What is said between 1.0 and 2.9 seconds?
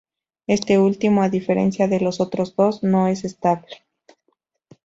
a diferencia de los otros dos,